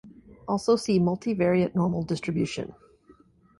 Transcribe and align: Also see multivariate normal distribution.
Also 0.47 0.77
see 0.77 0.99
multivariate 0.99 1.75
normal 1.75 2.01
distribution. 2.01 2.73